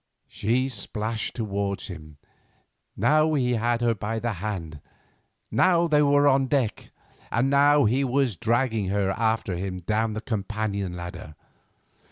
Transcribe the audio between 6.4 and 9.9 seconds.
the deck, and now he was dragging her after him